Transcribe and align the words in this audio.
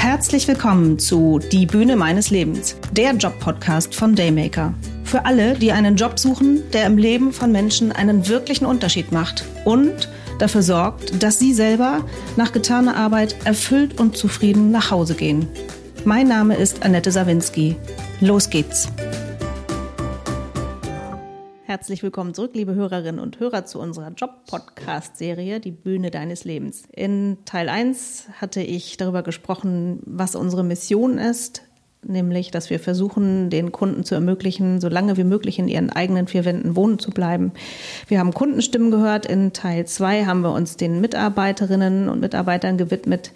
Herzlich 0.00 0.46
willkommen 0.46 1.00
zu 1.00 1.40
Die 1.40 1.66
Bühne 1.66 1.96
meines 1.96 2.30
Lebens, 2.30 2.76
der 2.92 3.14
Job-Podcast 3.14 3.96
von 3.96 4.14
Daymaker. 4.14 4.72
Für 5.02 5.26
alle, 5.26 5.54
die 5.54 5.72
einen 5.72 5.96
Job 5.96 6.20
suchen, 6.20 6.62
der 6.72 6.86
im 6.86 6.98
Leben 6.98 7.32
von 7.32 7.50
Menschen 7.50 7.90
einen 7.90 8.28
wirklichen 8.28 8.64
Unterschied 8.64 9.10
macht 9.10 9.44
und 9.64 10.08
dafür 10.38 10.62
sorgt, 10.62 11.20
dass 11.20 11.40
sie 11.40 11.52
selber 11.52 12.04
nach 12.36 12.52
getaner 12.52 12.96
Arbeit 12.96 13.34
erfüllt 13.44 13.98
und 13.98 14.16
zufrieden 14.16 14.70
nach 14.70 14.92
Hause 14.92 15.16
gehen. 15.16 15.48
Mein 16.04 16.28
Name 16.28 16.54
ist 16.54 16.84
Annette 16.84 17.10
Sawinski. 17.10 17.74
Los 18.20 18.48
geht's! 18.48 18.88
Herzlich 21.78 22.02
willkommen 22.02 22.34
zurück, 22.34 22.50
liebe 22.54 22.74
Hörerinnen 22.74 23.20
und 23.20 23.38
Hörer, 23.38 23.64
zu 23.64 23.78
unserer 23.78 24.10
Job-Podcast-Serie 24.10 25.60
Die 25.60 25.70
Bühne 25.70 26.10
deines 26.10 26.42
Lebens. 26.42 26.82
In 26.92 27.38
Teil 27.44 27.68
1 27.68 28.24
hatte 28.40 28.60
ich 28.60 28.96
darüber 28.96 29.22
gesprochen, 29.22 30.00
was 30.04 30.34
unsere 30.34 30.64
Mission 30.64 31.18
ist, 31.18 31.62
nämlich, 32.02 32.50
dass 32.50 32.68
wir 32.68 32.80
versuchen, 32.80 33.48
den 33.48 33.70
Kunden 33.70 34.02
zu 34.02 34.16
ermöglichen, 34.16 34.80
so 34.80 34.88
lange 34.88 35.16
wie 35.16 35.22
möglich 35.22 35.60
in 35.60 35.68
ihren 35.68 35.90
eigenen 35.90 36.26
vier 36.26 36.44
Wänden 36.44 36.74
wohnen 36.74 36.98
zu 36.98 37.12
bleiben. 37.12 37.52
Wir 38.08 38.18
haben 38.18 38.34
Kundenstimmen 38.34 38.90
gehört. 38.90 39.24
In 39.24 39.52
Teil 39.52 39.86
2 39.86 40.24
haben 40.24 40.40
wir 40.40 40.52
uns 40.52 40.76
den 40.76 41.00
Mitarbeiterinnen 41.00 42.08
und 42.08 42.18
Mitarbeitern 42.18 42.76
gewidmet, 42.76 43.30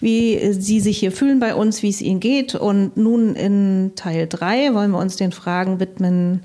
wie 0.00 0.54
sie 0.54 0.80
sich 0.80 0.96
hier 0.96 1.12
fühlen 1.12 1.38
bei 1.38 1.54
uns, 1.54 1.82
wie 1.82 1.90
es 1.90 2.00
ihnen 2.00 2.20
geht. 2.20 2.54
Und 2.54 2.96
nun 2.96 3.34
in 3.36 3.92
Teil 3.94 4.26
3 4.26 4.72
wollen 4.72 4.92
wir 4.92 4.98
uns 4.98 5.16
den 5.16 5.32
Fragen 5.32 5.80
widmen, 5.80 6.44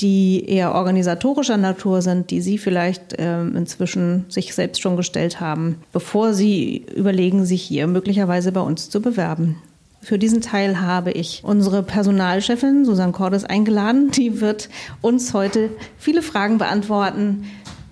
die 0.00 0.44
eher 0.46 0.74
organisatorischer 0.74 1.56
Natur 1.56 2.02
sind, 2.02 2.30
die 2.30 2.40
Sie 2.40 2.58
vielleicht 2.58 3.14
ähm, 3.18 3.56
inzwischen 3.56 4.26
sich 4.28 4.54
selbst 4.54 4.80
schon 4.80 4.96
gestellt 4.96 5.40
haben, 5.40 5.76
bevor 5.92 6.34
Sie 6.34 6.86
überlegen, 6.94 7.44
sich 7.44 7.62
hier 7.62 7.86
möglicherweise 7.86 8.52
bei 8.52 8.60
uns 8.60 8.90
zu 8.90 9.02
bewerben. 9.02 9.56
Für 10.00 10.18
diesen 10.18 10.40
Teil 10.40 10.80
habe 10.80 11.10
ich 11.10 11.42
unsere 11.42 11.82
Personalchefin 11.82 12.84
Susanne 12.84 13.12
Cordes 13.12 13.44
eingeladen. 13.44 14.12
Die 14.12 14.40
wird 14.40 14.68
uns 15.00 15.34
heute 15.34 15.70
viele 15.98 16.22
Fragen 16.22 16.58
beantworten, 16.58 17.44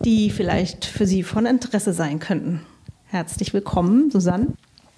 die 0.04 0.30
vielleicht 0.30 0.84
für 0.84 1.06
Sie 1.06 1.24
von 1.24 1.46
Interesse 1.46 1.92
sein 1.92 2.20
könnten. 2.20 2.60
Herzlich 3.06 3.52
willkommen, 3.52 4.10
Susanne. 4.12 4.48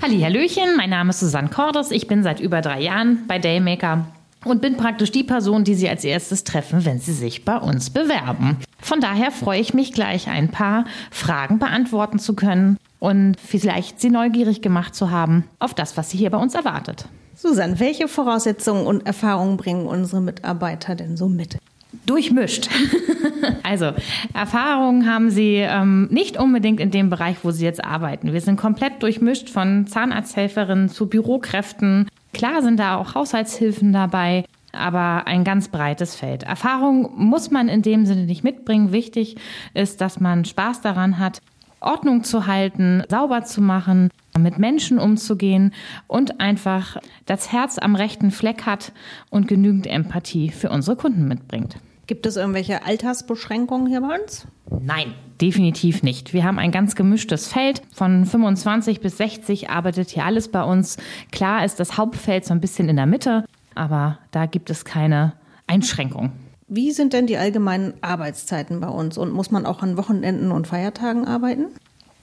Hallöchen, 0.02 0.76
mein 0.76 0.90
Name 0.90 1.10
ist 1.10 1.20
Susanne 1.20 1.48
Cordes. 1.48 1.90
Ich 1.90 2.06
bin 2.06 2.22
seit 2.22 2.40
über 2.40 2.60
drei 2.60 2.82
Jahren 2.82 3.24
bei 3.26 3.38
Daymaker 3.38 4.06
und 4.44 4.62
bin 4.62 4.76
praktisch 4.76 5.12
die 5.12 5.24
Person, 5.24 5.64
die 5.64 5.74
Sie 5.74 5.88
als 5.88 6.04
erstes 6.04 6.44
treffen, 6.44 6.84
wenn 6.84 7.00
Sie 7.00 7.12
sich 7.12 7.44
bei 7.44 7.56
uns 7.56 7.90
bewerben. 7.90 8.58
Von 8.80 9.00
daher 9.00 9.30
freue 9.30 9.60
ich 9.60 9.74
mich 9.74 9.92
gleich 9.92 10.28
ein 10.28 10.50
paar 10.50 10.84
Fragen 11.10 11.58
beantworten 11.58 12.18
zu 12.18 12.34
können 12.34 12.78
und 12.98 13.36
vielleicht 13.38 14.00
Sie 14.00 14.10
neugierig 14.10 14.62
gemacht 14.62 14.94
zu 14.94 15.10
haben 15.10 15.44
auf 15.58 15.74
das, 15.74 15.96
was 15.96 16.10
Sie 16.10 16.18
hier 16.18 16.30
bei 16.30 16.38
uns 16.38 16.54
erwartet. 16.54 17.06
Susanne, 17.34 17.78
welche 17.78 18.08
Voraussetzungen 18.08 18.86
und 18.86 19.06
Erfahrungen 19.06 19.56
bringen 19.56 19.86
unsere 19.86 20.20
Mitarbeiter 20.20 20.96
denn 20.96 21.16
so 21.16 21.28
mit? 21.28 21.58
Durchmischt. 22.04 22.68
also, 23.62 23.92
Erfahrungen 24.34 25.10
haben 25.10 25.30
sie 25.30 25.56
ähm, 25.56 26.08
nicht 26.10 26.38
unbedingt 26.38 26.80
in 26.80 26.90
dem 26.90 27.10
Bereich, 27.10 27.36
wo 27.42 27.50
sie 27.50 27.64
jetzt 27.64 27.84
arbeiten. 27.84 28.32
Wir 28.32 28.40
sind 28.40 28.56
komplett 28.56 29.02
durchmischt 29.02 29.50
von 29.50 29.86
Zahnarzthelferinnen 29.86 30.88
zu 30.88 31.06
Bürokräften, 31.06 32.08
Klar 32.32 32.62
sind 32.62 32.78
da 32.78 32.96
auch 32.96 33.14
Haushaltshilfen 33.14 33.92
dabei, 33.92 34.44
aber 34.72 35.26
ein 35.26 35.44
ganz 35.44 35.68
breites 35.68 36.14
Feld. 36.14 36.42
Erfahrung 36.42 37.10
muss 37.16 37.50
man 37.50 37.68
in 37.68 37.82
dem 37.82 38.06
Sinne 38.06 38.24
nicht 38.24 38.44
mitbringen. 38.44 38.92
Wichtig 38.92 39.36
ist, 39.74 40.00
dass 40.00 40.20
man 40.20 40.44
Spaß 40.44 40.80
daran 40.82 41.18
hat, 41.18 41.40
Ordnung 41.80 42.24
zu 42.24 42.46
halten, 42.46 43.02
sauber 43.08 43.44
zu 43.44 43.60
machen, 43.60 44.10
mit 44.38 44.58
Menschen 44.58 44.98
umzugehen 44.98 45.72
und 46.06 46.40
einfach 46.40 46.98
das 47.26 47.52
Herz 47.52 47.78
am 47.78 47.94
rechten 47.94 48.30
Fleck 48.30 48.66
hat 48.66 48.92
und 49.30 49.48
genügend 49.48 49.86
Empathie 49.86 50.50
für 50.50 50.70
unsere 50.70 50.96
Kunden 50.96 51.26
mitbringt. 51.26 51.76
Gibt 52.06 52.24
es 52.26 52.36
irgendwelche 52.36 52.84
Altersbeschränkungen 52.84 53.86
hier 53.86 54.00
bei 54.00 54.18
uns? 54.20 54.46
Nein, 54.80 55.14
definitiv 55.40 56.02
nicht. 56.02 56.32
Wir 56.32 56.44
haben 56.44 56.58
ein 56.58 56.70
ganz 56.70 56.94
gemischtes 56.94 57.48
Feld. 57.48 57.82
Von 57.94 58.24
25 58.24 59.00
bis 59.00 59.16
60 59.18 59.70
arbeitet 59.70 60.10
hier 60.10 60.24
alles 60.24 60.48
bei 60.48 60.62
uns. 60.62 60.96
Klar 61.32 61.64
ist 61.64 61.80
das 61.80 61.96
Hauptfeld 61.96 62.44
so 62.44 62.54
ein 62.54 62.60
bisschen 62.60 62.88
in 62.88 62.96
der 62.96 63.06
Mitte, 63.06 63.44
aber 63.74 64.18
da 64.30 64.46
gibt 64.46 64.70
es 64.70 64.84
keine 64.84 65.34
Einschränkung. 65.66 66.32
Wie 66.66 66.92
sind 66.92 67.14
denn 67.14 67.26
die 67.26 67.38
allgemeinen 67.38 67.94
Arbeitszeiten 68.02 68.80
bei 68.80 68.88
uns 68.88 69.16
und 69.16 69.32
muss 69.32 69.50
man 69.50 69.64
auch 69.64 69.82
an 69.82 69.96
Wochenenden 69.96 70.52
und 70.52 70.66
Feiertagen 70.66 71.26
arbeiten? 71.26 71.66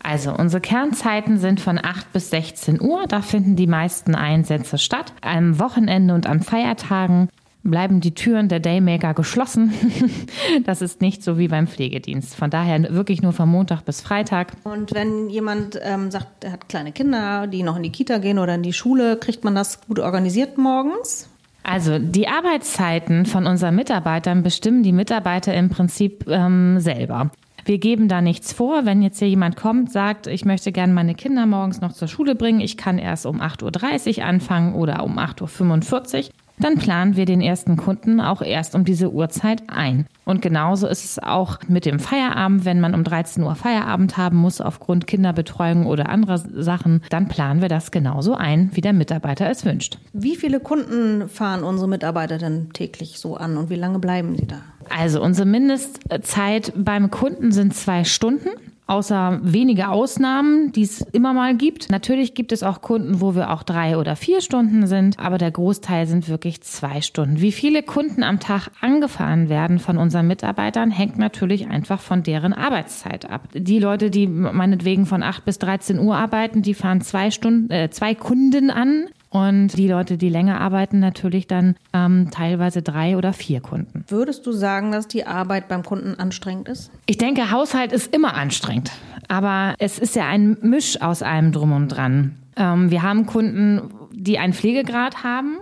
Also 0.03 0.35
unsere 0.35 0.61
Kernzeiten 0.61 1.39
sind 1.39 1.59
von 1.59 1.79
8 1.83 2.13
bis 2.13 2.29
16 2.29 2.79
Uhr. 2.79 3.05
Da 3.07 3.23
finden 3.23 3.55
die 3.55 3.65
meisten 3.65 4.13
Einsätze 4.13 4.77
statt. 4.77 5.13
Am 5.21 5.59
Wochenende 5.59 6.13
und 6.13 6.27
an 6.27 6.41
Feiertagen 6.41 7.29
bleiben 7.65 7.99
die 7.99 8.13
Türen 8.13 8.47
der 8.47 8.59
Daymaker 8.59 9.13
geschlossen. 9.13 9.73
das 10.65 10.81
ist 10.81 11.01
nicht 11.01 11.23
so 11.23 11.37
wie 11.37 11.47
beim 11.47 11.67
Pflegedienst. 11.67 12.35
Von 12.35 12.49
daher 12.49 12.93
wirklich 12.93 13.21
nur 13.21 13.33
von 13.33 13.49
Montag 13.49 13.83
bis 13.83 14.01
Freitag. 14.01 14.53
Und 14.63 14.93
wenn 14.93 15.29
jemand 15.29 15.79
ähm, 15.83 16.11
sagt, 16.11 16.43
er 16.43 16.53
hat 16.53 16.69
kleine 16.69 16.91
Kinder, 16.91 17.47
die 17.47 17.63
noch 17.63 17.75
in 17.75 17.83
die 17.83 17.91
Kita 17.91 18.19
gehen 18.19 18.39
oder 18.39 18.55
in 18.55 18.63
die 18.63 18.73
Schule, 18.73 19.17
kriegt 19.17 19.43
man 19.43 19.55
das 19.55 19.81
gut 19.81 19.99
organisiert 19.99 20.57
morgens? 20.57 21.29
Also 21.63 21.97
die 21.97 22.27
Arbeitszeiten 22.27 23.25
von 23.25 23.47
unseren 23.47 23.75
Mitarbeitern 23.75 24.43
bestimmen 24.43 24.83
die 24.83 24.91
Mitarbeiter 24.91 25.53
im 25.55 25.69
Prinzip 25.69 26.25
ähm, 26.27 26.79
selber. 26.79 27.31
Wir 27.65 27.79
geben 27.79 28.07
da 28.07 28.21
nichts 28.21 28.53
vor. 28.53 28.85
Wenn 28.85 29.01
jetzt 29.01 29.17
hier 29.17 29.27
jemand 29.27 29.55
kommt, 29.55 29.91
sagt, 29.91 30.27
ich 30.27 30.45
möchte 30.45 30.71
gerne 30.71 30.93
meine 30.93 31.15
Kinder 31.15 31.47
morgens 31.47 31.81
noch 31.81 31.93
zur 31.93 32.07
Schule 32.07 32.35
bringen, 32.35 32.61
ich 32.61 32.77
kann 32.77 32.99
erst 32.99 33.25
um 33.25 33.41
8.30 33.41 34.19
Uhr 34.19 34.25
anfangen 34.25 34.75
oder 34.75 35.03
um 35.03 35.17
8.45 35.17 36.27
Uhr, 36.27 36.29
dann 36.59 36.77
planen 36.77 37.15
wir 37.15 37.25
den 37.25 37.41
ersten 37.41 37.77
Kunden 37.77 38.21
auch 38.21 38.41
erst 38.41 38.75
um 38.75 38.85
diese 38.85 39.11
Uhrzeit 39.11 39.63
ein. 39.67 40.07
Und 40.23 40.41
genauso 40.41 40.87
ist 40.87 41.05
es 41.05 41.19
auch 41.19 41.59
mit 41.67 41.85
dem 41.85 41.99
Feierabend, 41.99 42.65
wenn 42.65 42.79
man 42.79 42.95
um 42.95 43.03
13 43.03 43.43
Uhr 43.43 43.55
Feierabend 43.55 44.17
haben 44.17 44.37
muss 44.37 44.61
aufgrund 44.61 45.07
Kinderbetreuung 45.07 45.85
oder 45.85 46.09
anderer 46.09 46.37
Sachen, 46.37 47.01
dann 47.09 47.27
planen 47.27 47.61
wir 47.61 47.69
das 47.69 47.91
genauso 47.91 48.35
ein, 48.35 48.71
wie 48.73 48.81
der 48.81 48.93
Mitarbeiter 48.93 49.49
es 49.49 49.65
wünscht. 49.65 49.99
Wie 50.13 50.35
viele 50.35 50.59
Kunden 50.59 51.29
fahren 51.29 51.63
unsere 51.63 51.87
Mitarbeiter 51.87 52.37
denn 52.37 52.71
täglich 52.73 53.19
so 53.19 53.35
an 53.35 53.57
und 53.57 53.69
wie 53.69 53.75
lange 53.75 53.99
bleiben 53.99 54.35
sie 54.35 54.47
da? 54.47 54.57
Also 54.89 55.21
unsere 55.21 55.47
Mindestzeit 55.47 56.73
beim 56.75 57.09
Kunden 57.09 57.51
sind 57.51 57.75
zwei 57.75 58.03
Stunden 58.03 58.49
außer 58.87 59.39
wenige 59.41 59.89
Ausnahmen, 59.89 60.71
die 60.71 60.83
es 60.83 61.01
immer 61.01 61.33
mal 61.33 61.55
gibt. 61.55 61.89
Natürlich 61.89 62.35
gibt 62.35 62.51
es 62.51 62.63
auch 62.63 62.81
Kunden, 62.81 63.19
wo 63.21 63.35
wir 63.35 63.51
auch 63.51 63.63
drei 63.63 63.97
oder 63.97 64.15
vier 64.15 64.41
Stunden 64.41 64.87
sind, 64.87 65.19
aber 65.19 65.37
der 65.37 65.51
Großteil 65.51 66.07
sind 66.07 66.29
wirklich 66.29 66.61
zwei 66.61 67.01
Stunden. 67.01 67.41
Wie 67.41 67.51
viele 67.51 67.83
Kunden 67.83 68.23
am 68.23 68.39
Tag 68.39 68.69
angefahren 68.81 69.49
werden 69.49 69.79
von 69.79 69.97
unseren 69.97 70.27
Mitarbeitern, 70.27 70.91
hängt 70.91 71.17
natürlich 71.17 71.67
einfach 71.67 71.99
von 71.99 72.23
deren 72.23 72.53
Arbeitszeit 72.53 73.29
ab. 73.29 73.47
Die 73.53 73.79
Leute, 73.79 74.09
die 74.09 74.27
meinetwegen 74.27 75.05
von 75.05 75.23
acht 75.23 75.45
bis 75.45 75.57
13 75.59 75.99
Uhr 75.99 76.15
arbeiten, 76.15 76.61
die 76.61 76.73
fahren 76.73 77.01
zwei 77.01 77.31
Stunden, 77.31 77.71
äh, 77.71 77.89
zwei 77.89 78.13
Kunden 78.13 78.69
an. 78.69 79.05
Und 79.35 79.77
die 79.77 79.89
Leute, 79.89 80.17
die 80.17 80.29
länger 80.29 80.61
arbeiten, 80.61 80.99
natürlich 80.99 81.45
dann 81.45 81.75
ähm, 81.91 82.29
teilweise 82.31 82.81
drei 82.81 83.17
oder 83.17 83.33
vier 83.33 83.59
Kunden. 83.59 84.05
Würdest 84.07 84.45
du 84.45 84.53
sagen, 84.53 84.93
dass 84.93 85.09
die 85.09 85.27
Arbeit 85.27 85.67
beim 85.67 85.83
Kunden 85.83 86.15
anstrengend 86.17 86.69
ist? 86.69 86.89
Ich 87.05 87.17
denke, 87.17 87.51
Haushalt 87.51 87.91
ist 87.91 88.15
immer 88.15 88.35
anstrengend. 88.35 88.91
Aber 89.27 89.75
es 89.77 89.99
ist 89.99 90.15
ja 90.15 90.25
ein 90.25 90.55
Misch 90.61 91.01
aus 91.01 91.21
allem 91.21 91.51
drum 91.51 91.73
und 91.73 91.89
dran. 91.89 92.37
Ähm, 92.55 92.91
wir 92.91 93.03
haben 93.03 93.25
Kunden, 93.25 93.89
die 94.13 94.39
einen 94.39 94.53
Pflegegrad 94.53 95.25
haben. 95.25 95.57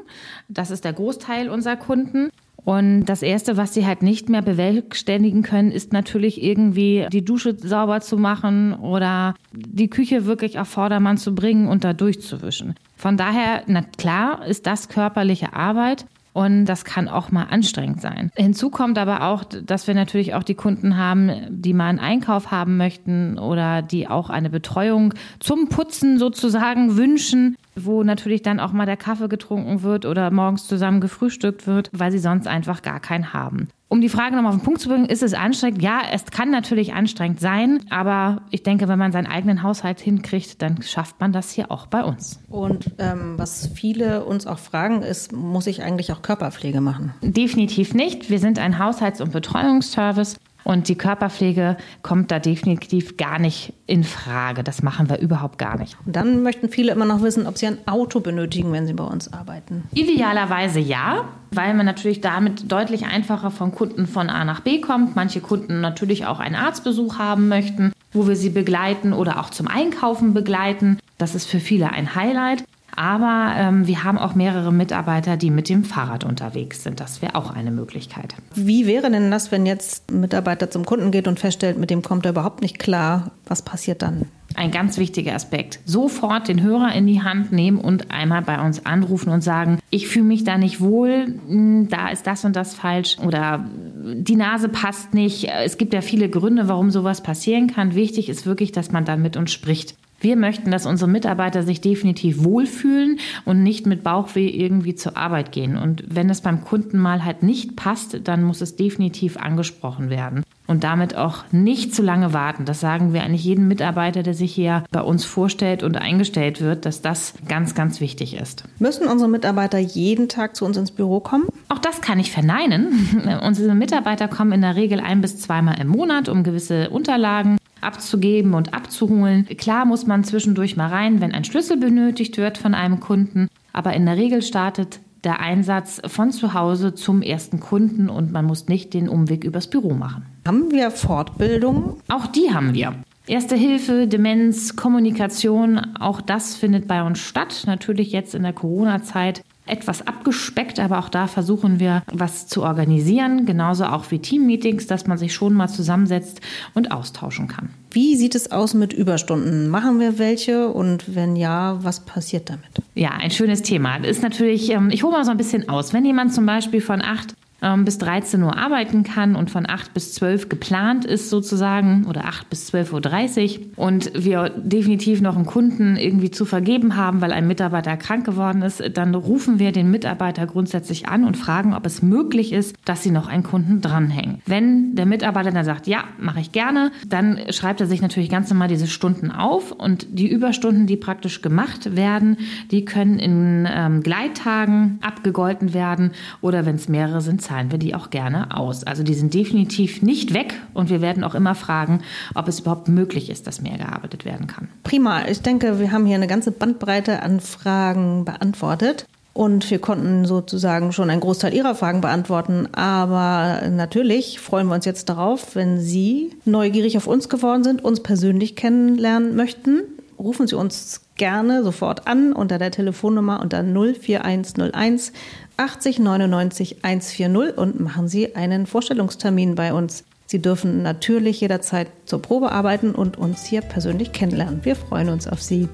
Das 0.49 0.69
ist 0.69 0.85
der 0.85 0.93
Großteil 0.93 1.49
unserer 1.49 1.77
Kunden. 1.77 2.29
Und 2.65 3.05
das 3.05 3.21
Erste, 3.21 3.57
was 3.57 3.73
sie 3.73 3.85
halt 3.85 4.01
nicht 4.01 4.29
mehr 4.29 4.41
bewerkstelligen 4.41 5.43
können, 5.43 5.71
ist 5.71 5.91
natürlich 5.91 6.41
irgendwie 6.41 7.07
die 7.11 7.25
Dusche 7.25 7.57
sauber 7.57 7.99
zu 7.99 8.17
machen 8.17 8.73
oder 8.73 9.35
die 9.51 9.89
Küche 9.89 10.25
wirklich 10.25 10.59
auf 10.59 10.69
Vordermann 10.69 11.17
zu 11.17 11.35
bringen 11.35 11.67
und 11.67 11.83
da 11.83 11.93
durchzuwischen. 11.93 12.75
Von 12.95 13.17
daher, 13.17 13.63
na 13.67 13.81
klar, 13.81 14.45
ist 14.45 14.65
das 14.65 14.87
körperliche 14.87 15.53
Arbeit. 15.53 16.05
Und 16.33 16.65
das 16.65 16.83
kann 16.83 17.07
auch 17.07 17.31
mal 17.31 17.43
anstrengend 17.43 18.01
sein. 18.01 18.31
Hinzu 18.35 18.71
kommt 18.71 18.97
aber 18.97 19.27
auch, 19.27 19.43
dass 19.43 19.87
wir 19.87 19.93
natürlich 19.93 20.33
auch 20.33 20.43
die 20.43 20.55
Kunden 20.55 20.97
haben, 20.97 21.31
die 21.49 21.73
mal 21.73 21.87
einen 21.87 21.99
Einkauf 21.99 22.49
haben 22.49 22.77
möchten 22.77 23.37
oder 23.37 23.83
die 23.83 24.07
auch 24.07 24.31
eine 24.31 24.49
Betreuung 24.49 25.13
zum 25.39 25.69
Putzen 25.69 26.17
sozusagen 26.17 26.97
wünschen, 26.97 27.55
wo 27.75 28.03
natürlich 28.03 28.41
dann 28.41 28.59
auch 28.59 28.71
mal 28.71 28.87
der 28.87 28.97
Kaffee 28.97 29.29
getrunken 29.29 29.83
wird 29.83 30.05
oder 30.05 30.31
morgens 30.31 30.67
zusammen 30.67 31.01
gefrühstückt 31.01 31.67
wird, 31.67 31.89
weil 31.93 32.11
sie 32.11 32.19
sonst 32.19 32.47
einfach 32.47 32.81
gar 32.81 32.99
keinen 32.99 33.33
haben. 33.33 33.67
Um 33.93 34.01
die 34.01 34.09
Frage 34.09 34.35
nochmal 34.35 34.53
auf 34.53 34.57
den 34.57 34.63
Punkt 34.63 34.81
zu 34.81 34.89
bringen, 34.89 35.05
ist 35.05 35.21
es 35.21 35.35
anstrengend? 35.35 35.83
Ja, 35.83 36.01
es 36.11 36.25
kann 36.25 36.49
natürlich 36.49 36.95
anstrengend 36.95 37.39
sein, 37.39 37.79
aber 37.91 38.41
ich 38.49 38.63
denke, 38.63 38.87
wenn 38.87 38.97
man 38.97 39.11
seinen 39.11 39.27
eigenen 39.27 39.61
Haushalt 39.61 39.99
hinkriegt, 39.99 40.63
dann 40.63 40.81
schafft 40.81 41.19
man 41.19 41.31
das 41.31 41.51
hier 41.51 41.69
auch 41.69 41.85
bei 41.85 42.03
uns. 42.03 42.39
Und 42.49 42.89
ähm, 42.97 43.35
was 43.37 43.69
viele 43.75 44.25
uns 44.25 44.47
auch 44.47 44.57
fragen, 44.57 45.03
ist, 45.03 45.31
muss 45.31 45.67
ich 45.67 45.83
eigentlich 45.83 46.11
auch 46.11 46.23
Körperpflege 46.23 46.81
machen? 46.81 47.13
Definitiv 47.21 47.93
nicht. 47.93 48.31
Wir 48.31 48.39
sind 48.39 48.57
ein 48.57 48.79
Haushalts- 48.79 49.21
und 49.21 49.31
Betreuungsservice. 49.31 50.37
Und 50.63 50.87
die 50.87 50.95
Körperpflege 50.95 51.77
kommt 52.01 52.31
da 52.31 52.39
definitiv 52.39 53.17
gar 53.17 53.39
nicht 53.39 53.73
in 53.85 54.03
Frage. 54.03 54.63
Das 54.63 54.81
machen 54.81 55.09
wir 55.09 55.19
überhaupt 55.19 55.59
gar 55.59 55.77
nicht. 55.77 55.97
Und 56.05 56.15
dann 56.15 56.41
möchten 56.43 56.69
viele 56.69 56.91
immer 56.91 57.05
noch 57.05 57.21
wissen, 57.21 57.47
ob 57.47 57.57
sie 57.57 57.67
ein 57.67 57.77
Auto 57.85 58.19
benötigen, 58.19 58.71
wenn 58.71 58.87
sie 58.87 58.93
bei 58.93 59.03
uns 59.03 59.31
arbeiten. 59.33 59.83
Idealerweise 59.93 60.79
ja, 60.79 61.25
weil 61.51 61.73
man 61.73 61.85
natürlich 61.85 62.21
damit 62.21 62.71
deutlich 62.71 63.05
einfacher 63.05 63.51
von 63.51 63.73
Kunden 63.73 64.07
von 64.07 64.29
A 64.29 64.45
nach 64.45 64.61
B 64.61 64.79
kommt. 64.79 65.15
Manche 65.15 65.41
Kunden 65.41 65.81
natürlich 65.81 66.25
auch 66.25 66.39
einen 66.39 66.55
Arztbesuch 66.55 67.19
haben 67.19 67.47
möchten, 67.47 67.93
wo 68.11 68.27
wir 68.27 68.35
sie 68.35 68.49
begleiten 68.49 69.13
oder 69.13 69.39
auch 69.39 69.49
zum 69.49 69.67
Einkaufen 69.67 70.33
begleiten. 70.33 70.99
Das 71.17 71.35
ist 71.35 71.45
für 71.45 71.59
viele 71.59 71.91
ein 71.91 72.15
Highlight. 72.15 72.63
Aber 72.95 73.53
ähm, 73.57 73.87
wir 73.87 74.03
haben 74.03 74.17
auch 74.17 74.35
mehrere 74.35 74.71
Mitarbeiter, 74.71 75.37
die 75.37 75.49
mit 75.49 75.69
dem 75.69 75.83
Fahrrad 75.83 76.23
unterwegs 76.23 76.83
sind. 76.83 76.99
Das 76.99 77.21
wäre 77.21 77.35
auch 77.35 77.51
eine 77.51 77.71
Möglichkeit. 77.71 78.35
Wie 78.55 78.87
wäre 78.87 79.09
denn 79.09 79.31
das, 79.31 79.51
wenn 79.51 79.65
jetzt 79.65 80.11
ein 80.11 80.19
Mitarbeiter 80.19 80.69
zum 80.69 80.85
Kunden 80.85 81.11
geht 81.11 81.27
und 81.27 81.39
feststellt, 81.39 81.77
mit 81.77 81.89
dem 81.89 82.01
kommt 82.01 82.25
er 82.25 82.31
überhaupt 82.31 82.61
nicht 82.61 82.79
klar? 82.79 83.31
Was 83.45 83.61
passiert 83.61 84.01
dann? 84.01 84.25
Ein 84.55 84.71
ganz 84.71 84.97
wichtiger 84.97 85.33
Aspekt. 85.33 85.79
Sofort 85.85 86.47
den 86.47 86.61
Hörer 86.61 86.93
in 86.93 87.07
die 87.07 87.23
Hand 87.23 87.51
nehmen 87.51 87.79
und 87.79 88.11
einmal 88.11 88.43
bei 88.43 88.63
uns 88.63 88.85
anrufen 88.85 89.29
und 89.29 89.41
sagen, 89.41 89.79
ich 89.89 90.07
fühle 90.07 90.25
mich 90.25 90.43
da 90.43 90.57
nicht 90.57 90.79
wohl, 90.79 91.39
hm, 91.47 91.87
da 91.89 92.09
ist 92.09 92.27
das 92.27 92.45
und 92.45 92.55
das 92.55 92.75
falsch 92.75 93.17
oder 93.25 93.65
die 94.13 94.35
Nase 94.35 94.69
passt 94.69 95.13
nicht. 95.13 95.49
Es 95.49 95.77
gibt 95.77 95.93
ja 95.93 96.01
viele 96.01 96.29
Gründe, 96.29 96.67
warum 96.67 96.91
sowas 96.91 97.21
passieren 97.21 97.67
kann. 97.67 97.95
Wichtig 97.95 98.29
ist 98.29 98.45
wirklich, 98.45 98.71
dass 98.71 98.91
man 98.91 99.05
dann 99.05 99.21
mit 99.21 99.37
uns 99.37 99.51
spricht. 99.51 99.95
Wir 100.19 100.37
möchten, 100.37 100.71
dass 100.71 100.85
unsere 100.85 101.11
Mitarbeiter 101.11 101.63
sich 101.63 101.81
definitiv 101.81 102.43
wohlfühlen 102.43 103.19
und 103.43 103.61
nicht 103.61 103.85
mit 103.85 104.03
Bauchweh 104.03 104.47
irgendwie 104.47 104.95
zur 104.95 105.17
Arbeit 105.17 105.51
gehen. 105.51 105.77
Und 105.77 106.03
wenn 106.07 106.29
es 106.29 106.39
beim 106.39 106.63
Kunden 106.63 106.97
mal 106.97 107.25
halt 107.25 107.43
nicht 107.43 107.75
passt, 107.75 108.21
dann 108.23 108.43
muss 108.43 108.61
es 108.61 108.77
definitiv 108.77 109.35
angesprochen 109.35 110.09
werden. 110.09 110.43
Und 110.65 110.85
damit 110.85 111.17
auch 111.17 111.43
nicht 111.51 111.93
zu 111.93 112.01
lange 112.01 112.31
warten. 112.31 112.63
Das 112.63 112.79
sagen 112.79 113.11
wir 113.11 113.23
eigentlich 113.23 113.43
jedem 113.43 113.67
Mitarbeiter, 113.67 114.23
der 114.23 114.33
sich 114.33 114.55
hier 114.55 114.85
bei 114.91 115.01
uns 115.01 115.25
vorstellt 115.25 115.83
und 115.83 115.97
eingestellt 115.97 116.61
wird, 116.61 116.85
dass 116.85 117.01
das 117.01 117.33
ganz, 117.49 117.75
ganz 117.75 117.99
wichtig 117.99 118.37
ist. 118.37 118.63
Müssen 118.79 119.09
unsere 119.09 119.29
Mitarbeiter 119.29 119.77
jeden 119.77 120.29
Tag 120.29 120.55
zu 120.55 120.63
uns 120.63 120.77
ins 120.77 120.91
Büro 120.91 121.19
kommen? 121.19 121.49
Auch 121.67 121.79
das 121.79 121.99
kann 121.99 122.17
ich 122.17 122.31
verneinen. 122.31 123.41
unsere 123.45 123.75
Mitarbeiter 123.75 124.29
kommen 124.29 124.53
in 124.53 124.61
der 124.61 124.77
Regel 124.77 125.01
ein 125.01 125.19
bis 125.19 125.37
zweimal 125.37 125.81
im 125.81 125.89
Monat, 125.89 126.29
um 126.29 126.43
gewisse 126.43 126.89
Unterlagen 126.91 127.57
abzugeben 127.83 128.53
und 128.53 128.73
abzuholen. 128.73 129.45
Klar 129.57 129.85
muss 129.85 130.07
man 130.07 130.23
zwischendurch 130.23 130.75
mal 130.75 130.89
rein, 130.89 131.21
wenn 131.21 131.33
ein 131.33 131.43
Schlüssel 131.43 131.77
benötigt 131.77 132.37
wird 132.37 132.57
von 132.57 132.73
einem 132.73 132.99
Kunden, 132.99 133.47
aber 133.71 133.93
in 133.93 134.05
der 134.05 134.17
Regel 134.17 134.41
startet 134.41 134.99
der 135.23 135.39
Einsatz 135.39 136.01
von 136.07 136.31
zu 136.31 136.53
Hause 136.53 136.95
zum 136.95 137.21
ersten 137.21 137.59
Kunden 137.59 138.09
und 138.09 138.31
man 138.31 138.45
muss 138.45 138.67
nicht 138.67 138.93
den 138.93 139.07
Umweg 139.07 139.43
übers 139.43 139.67
Büro 139.67 139.93
machen. 139.93 140.25
Haben 140.45 140.71
wir 140.71 140.91
Fortbildung? 140.91 141.97
Auch 142.09 142.27
die 142.27 142.53
haben 142.53 142.73
wir. 142.73 142.93
Erste 143.25 143.55
Hilfe, 143.55 144.05
Demenz, 144.07 144.75
Kommunikation, 144.75 145.79
auch 145.97 146.19
das 146.19 146.57
findet 146.57 146.89
bei 146.89 147.03
uns 147.03 147.19
statt. 147.19 147.63
Natürlich 147.65 148.11
jetzt 148.11 148.35
in 148.35 148.43
der 148.43 148.51
Corona-Zeit 148.51 149.43
etwas 149.65 150.05
abgespeckt, 150.05 150.79
aber 150.79 150.99
auch 150.99 151.09
da 151.09 151.27
versuchen 151.27 151.79
wir, 151.79 152.03
was 152.11 152.47
zu 152.47 152.63
organisieren, 152.63 153.45
genauso 153.45 153.85
auch 153.85 154.11
wie 154.11 154.19
Teammeetings, 154.19 154.87
dass 154.87 155.07
man 155.07 155.17
sich 155.17 155.33
schon 155.33 155.53
mal 155.53 155.69
zusammensetzt 155.69 156.41
und 156.73 156.91
austauschen 156.91 157.47
kann. 157.47 157.69
Wie 157.91 158.15
sieht 158.15 158.35
es 158.35 158.51
aus 158.51 158.73
mit 158.73 158.91
Überstunden? 158.91 159.69
Machen 159.69 159.99
wir 159.99 160.19
welche 160.19 160.67
und 160.67 161.15
wenn 161.15 161.35
ja, 161.35 161.77
was 161.81 162.01
passiert 162.01 162.49
damit? 162.49 162.65
Ja, 162.95 163.11
ein 163.11 163.31
schönes 163.31 163.61
Thema. 163.61 163.99
Das 163.99 164.09
ist 164.09 164.23
natürlich, 164.23 164.69
ähm, 164.71 164.89
ich 164.91 165.03
hole 165.03 165.13
mal 165.13 165.25
so 165.25 165.31
ein 165.31 165.37
bisschen 165.37 165.69
aus. 165.69 165.93
Wenn 165.93 166.03
jemand 166.03 166.33
zum 166.33 166.45
Beispiel 166.45 166.81
von 166.81 167.01
acht 167.01 167.35
ähm, 167.63 167.85
bis 167.85 167.97
13 167.97 168.43
Uhr 168.43 168.57
arbeiten 168.57 169.03
kann 169.03 169.35
und 169.35 169.49
von 169.49 169.67
8 169.67 169.93
bis 169.93 170.13
12 170.13 170.49
geplant 170.49 171.05
ist 171.05 171.29
sozusagen 171.29 172.05
oder 172.07 172.25
8 172.25 172.49
bis 172.49 172.71
12.30 172.73 173.59
Uhr 173.59 173.65
und 173.77 174.11
wir 174.13 174.49
definitiv 174.49 175.21
noch 175.21 175.35
einen 175.35 175.45
Kunden 175.45 175.95
irgendwie 175.95 176.29
zu 176.29 176.45
vergeben 176.45 176.95
haben, 176.97 177.21
weil 177.21 177.31
ein 177.31 177.47
Mitarbeiter 177.47 177.95
krank 177.97 178.25
geworden 178.25 178.61
ist, 178.61 178.83
dann 178.93 179.15
rufen 179.15 179.59
wir 179.59 179.71
den 179.71 179.89
Mitarbeiter 179.89 180.45
grundsätzlich 180.45 181.07
an 181.07 181.23
und 181.23 181.37
fragen, 181.37 181.73
ob 181.73 181.85
es 181.85 182.01
möglich 182.01 182.51
ist, 182.51 182.75
dass 182.85 183.01
sie 183.01 183.11
noch 183.11 183.27
einen 183.27 183.43
Kunden 183.43 183.81
dranhängen. 183.81 184.41
Wenn 184.45 184.95
der 184.95 185.05
Mitarbeiter 185.05 185.51
dann 185.51 185.65
sagt, 185.65 185.87
ja, 185.87 186.03
mache 186.19 186.41
ich 186.41 186.51
gerne, 186.51 186.91
dann 187.07 187.39
schreibt 187.49 187.79
er 187.79 187.87
sich 187.87 188.01
natürlich 188.01 188.29
ganz 188.29 188.49
normal 188.49 188.67
diese 188.67 188.87
Stunden 188.87 189.31
auf 189.31 189.71
und 189.71 190.07
die 190.19 190.29
Überstunden, 190.29 190.85
die 190.87 190.97
praktisch 190.97 191.41
gemacht 191.41 191.95
werden, 191.95 192.37
die 192.71 192.83
können 192.83 193.19
in 193.19 193.67
ähm, 193.71 194.03
Gleittagen 194.03 194.99
abgegolten 195.01 195.73
werden 195.73 196.11
oder 196.41 196.65
wenn 196.65 196.75
es 196.75 196.89
mehrere 196.89 197.21
sind, 197.21 197.41
zahlen 197.53 197.71
wir 197.71 197.77
die 197.77 197.93
auch 197.93 198.09
gerne 198.09 198.57
aus. 198.57 198.83
Also 198.83 199.03
die 199.03 199.13
sind 199.13 199.33
definitiv 199.35 200.01
nicht 200.01 200.33
weg 200.33 200.55
und 200.73 200.89
wir 200.89 201.01
werden 201.01 201.23
auch 201.23 201.35
immer 201.35 201.53
fragen, 201.53 202.01
ob 202.33 202.47
es 202.47 202.61
überhaupt 202.61 202.87
möglich 202.87 203.29
ist, 203.29 203.45
dass 203.45 203.61
mehr 203.61 203.77
gearbeitet 203.77 204.25
werden 204.25 204.47
kann. 204.47 204.69
Prima. 204.83 205.27
Ich 205.27 205.41
denke, 205.41 205.79
wir 205.79 205.91
haben 205.91 206.07
hier 206.07 206.15
eine 206.15 206.25
ganze 206.25 206.51
Bandbreite 206.51 207.21
an 207.21 207.39
Fragen 207.39 208.25
beantwortet. 208.25 209.05
Und 209.35 209.69
wir 209.71 209.79
konnten 209.79 210.25
sozusagen 210.25 210.91
schon 210.91 211.09
einen 211.09 211.21
Großteil 211.21 211.55
Ihrer 211.55 211.73
Fragen 211.73 212.01
beantworten. 212.01 212.67
Aber 212.71 213.61
natürlich 213.69 214.39
freuen 214.39 214.67
wir 214.67 214.75
uns 214.75 214.85
jetzt 214.85 215.09
darauf, 215.09 215.55
wenn 215.55 215.79
Sie 215.79 216.35
neugierig 216.45 216.97
auf 216.97 217.07
uns 217.07 217.29
geworden 217.29 217.63
sind, 217.63 217.83
uns 217.83 218.01
persönlich 218.01 218.55
kennenlernen 218.55 219.35
möchten. 219.35 219.81
Rufen 220.19 220.45
Sie 220.47 220.55
uns 220.55 221.01
gerne 221.15 221.63
sofort 221.63 222.07
an 222.07 222.33
unter 222.33 222.57
der 222.57 222.71
Telefonnummer 222.71 223.41
unter 223.41 223.63
04101 223.63 225.13
80 225.57 225.99
99 225.99 226.83
140 226.83 227.57
und 227.57 227.79
machen 227.79 228.07
Sie 228.07 228.35
einen 228.35 228.65
Vorstellungstermin 228.65 229.55
bei 229.55 229.73
uns. 229.73 230.03
Sie 230.25 230.41
dürfen 230.41 230.81
natürlich 230.81 231.41
jederzeit 231.41 231.87
zur 232.05 232.21
Probe 232.21 232.51
arbeiten 232.51 232.95
und 232.95 233.17
uns 233.17 233.45
hier 233.45 233.61
persönlich 233.61 234.13
kennenlernen. 234.13 234.61
Wir 234.63 234.75
freuen 234.75 235.09
uns 235.09 235.27
auf 235.27 235.41
Sie. 235.41 235.69